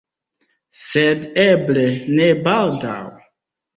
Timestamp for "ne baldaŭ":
2.21-2.99